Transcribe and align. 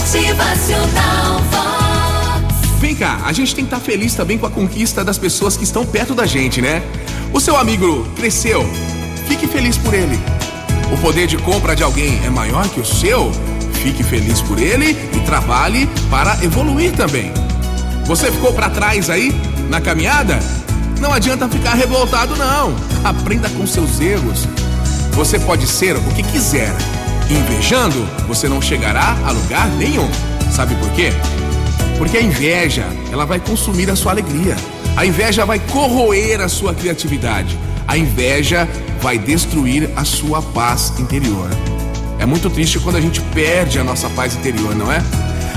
Motivacional 0.00 1.40
Vox. 1.50 2.70
Vem 2.80 2.94
cá, 2.94 3.20
a 3.22 3.32
gente 3.34 3.54
tem 3.54 3.66
que 3.66 3.74
estar 3.74 3.84
feliz 3.84 4.14
também 4.14 4.38
com 4.38 4.46
a 4.46 4.50
conquista 4.50 5.04
das 5.04 5.18
pessoas 5.18 5.58
que 5.58 5.64
estão 5.64 5.84
perto 5.84 6.14
da 6.14 6.24
gente, 6.24 6.62
né? 6.62 6.82
O 7.34 7.38
seu 7.38 7.54
amigo 7.54 8.08
cresceu, 8.16 8.64
fique 9.28 9.46
feliz 9.46 9.76
por 9.76 9.92
ele. 9.92 10.18
O 10.90 10.96
poder 11.02 11.26
de 11.26 11.36
compra 11.36 11.76
de 11.76 11.82
alguém 11.82 12.18
é 12.24 12.30
maior 12.30 12.66
que 12.70 12.80
o 12.80 12.84
seu? 12.84 13.30
Fique 13.74 14.02
feliz 14.02 14.40
por 14.40 14.58
ele 14.58 14.96
e 15.14 15.20
trabalhe 15.20 15.86
para 16.10 16.42
evoluir 16.42 16.92
também. 16.92 17.30
Você 18.06 18.32
ficou 18.32 18.54
para 18.54 18.70
trás 18.70 19.10
aí 19.10 19.30
na 19.68 19.82
caminhada? 19.82 20.38
Não 20.98 21.12
adianta 21.12 21.46
ficar 21.46 21.74
revoltado 21.74 22.34
não. 22.36 22.74
Aprenda 23.04 23.50
com 23.50 23.66
seus 23.66 24.00
erros. 24.00 24.48
Você 25.12 25.38
pode 25.38 25.66
ser 25.66 25.94
o 25.94 26.02
que 26.14 26.22
quiser. 26.22 26.74
Invejando, 27.30 28.04
você 28.26 28.48
não 28.48 28.60
chegará 28.60 29.16
a 29.24 29.30
lugar 29.30 29.68
nenhum. 29.68 30.08
Sabe 30.50 30.74
por 30.74 30.90
quê? 30.90 31.12
Porque 31.96 32.16
a 32.16 32.22
inveja, 32.22 32.84
ela 33.12 33.24
vai 33.24 33.38
consumir 33.38 33.88
a 33.88 33.94
sua 33.94 34.10
alegria. 34.12 34.56
A 34.96 35.06
inveja 35.06 35.46
vai 35.46 35.60
corroer 35.60 36.40
a 36.40 36.48
sua 36.48 36.74
criatividade. 36.74 37.56
A 37.86 37.96
inveja 37.96 38.68
vai 39.00 39.16
destruir 39.16 39.90
a 39.94 40.04
sua 40.04 40.42
paz 40.42 40.92
interior. 40.98 41.48
É 42.18 42.26
muito 42.26 42.50
triste 42.50 42.80
quando 42.80 42.96
a 42.96 43.00
gente 43.00 43.20
perde 43.32 43.78
a 43.78 43.84
nossa 43.84 44.10
paz 44.10 44.34
interior, 44.34 44.74
não 44.74 44.90
é? 44.90 45.00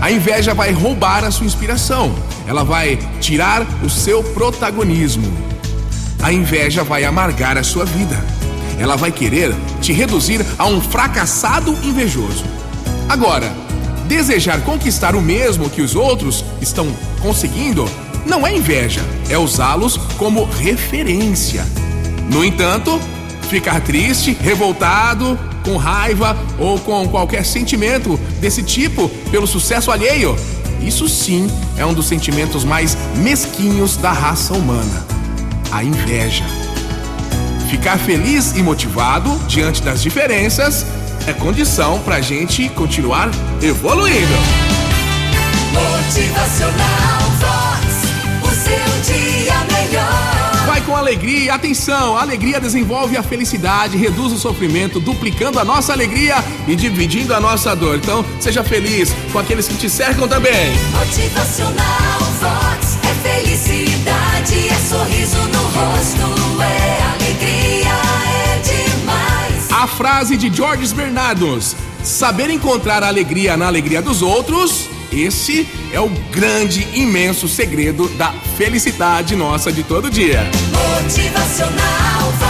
A 0.00 0.10
inveja 0.10 0.52
vai 0.52 0.72
roubar 0.72 1.24
a 1.24 1.30
sua 1.30 1.46
inspiração. 1.46 2.12
Ela 2.48 2.64
vai 2.64 2.98
tirar 3.20 3.64
o 3.84 3.88
seu 3.88 4.24
protagonismo. 4.24 5.32
A 6.22 6.32
inveja 6.32 6.82
vai 6.82 7.04
amargar 7.04 7.56
a 7.56 7.62
sua 7.62 7.84
vida. 7.84 8.39
Ela 8.80 8.96
vai 8.96 9.12
querer 9.12 9.54
te 9.82 9.92
reduzir 9.92 10.44
a 10.58 10.64
um 10.66 10.80
fracassado 10.80 11.70
invejoso. 11.84 12.44
Agora, 13.10 13.52
desejar 14.08 14.62
conquistar 14.62 15.14
o 15.14 15.20
mesmo 15.20 15.68
que 15.68 15.82
os 15.82 15.94
outros 15.94 16.42
estão 16.62 16.88
conseguindo 17.20 17.86
não 18.26 18.46
é 18.46 18.56
inveja, 18.56 19.02
é 19.28 19.36
usá-los 19.36 19.98
como 20.16 20.44
referência. 20.44 21.66
No 22.32 22.42
entanto, 22.42 22.98
ficar 23.50 23.82
triste, 23.82 24.32
revoltado, 24.40 25.38
com 25.62 25.76
raiva 25.76 26.34
ou 26.58 26.78
com 26.78 27.06
qualquer 27.06 27.44
sentimento 27.44 28.18
desse 28.40 28.62
tipo 28.62 29.10
pelo 29.30 29.46
sucesso 29.46 29.90
alheio, 29.90 30.34
isso 30.80 31.06
sim 31.06 31.50
é 31.76 31.84
um 31.84 31.92
dos 31.92 32.06
sentimentos 32.06 32.64
mais 32.64 32.96
mesquinhos 33.16 33.98
da 33.98 34.10
raça 34.10 34.54
humana: 34.54 35.06
a 35.70 35.84
inveja. 35.84 36.69
Ficar 37.70 37.98
feliz 37.98 38.56
e 38.56 38.64
motivado 38.64 39.38
diante 39.46 39.80
das 39.80 40.02
diferenças 40.02 40.84
é 41.24 41.32
condição 41.32 42.00
para 42.00 42.16
a 42.16 42.20
gente 42.20 42.68
continuar 42.70 43.30
evoluindo. 43.62 44.34
Motivacional 45.72 47.20
Vox. 47.38 47.86
O 48.42 48.48
seu 48.48 49.14
dia 49.14 49.54
melhor. 49.72 50.66
Vai 50.66 50.80
com 50.80 50.96
alegria, 50.96 51.54
atenção! 51.54 52.16
A 52.16 52.22
alegria 52.22 52.60
desenvolve 52.60 53.16
a 53.16 53.22
felicidade, 53.22 53.96
reduz 53.96 54.32
o 54.32 54.36
sofrimento, 54.36 54.98
duplicando 54.98 55.60
a 55.60 55.64
nossa 55.64 55.92
alegria 55.92 56.44
e 56.66 56.74
dividindo 56.74 57.32
a 57.32 57.38
nossa 57.38 57.76
dor. 57.76 57.94
Então, 57.96 58.24
seja 58.40 58.64
feliz 58.64 59.14
com 59.32 59.38
aqueles 59.38 59.68
que 59.68 59.76
te 59.76 59.88
cercam 59.88 60.26
também. 60.26 60.72
Motivacional 60.92 62.18
Vox. 62.40 62.59
Frase 69.90 70.36
de 70.36 70.52
Georges 70.54 70.92
Bernados: 70.92 71.76
Saber 72.02 72.50
encontrar 72.50 73.02
a 73.02 73.08
alegria 73.08 73.56
na 73.56 73.66
alegria 73.66 74.00
dos 74.00 74.22
outros, 74.22 74.88
esse 75.12 75.68
é 75.92 76.00
o 76.00 76.08
grande, 76.30 76.86
imenso 76.94 77.48
segredo 77.48 78.08
da 78.10 78.32
felicidade 78.56 79.36
nossa 79.36 79.72
de 79.72 79.82
todo 79.82 80.10
dia. 80.10 80.48
Motivacional. 81.02 82.49